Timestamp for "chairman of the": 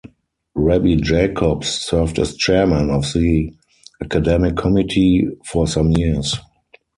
2.35-3.53